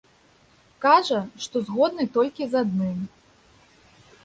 [0.85, 2.97] Кажа, што згодны толькі з адным.